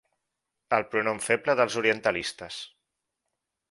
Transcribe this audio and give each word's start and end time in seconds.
El 0.77 0.85
pronom 0.95 1.21
feble 1.27 1.57
dels 1.63 1.79
orientalistes. 1.85 2.63